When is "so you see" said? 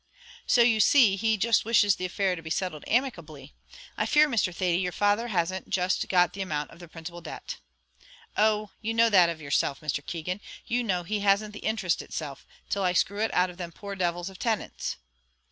0.47-1.15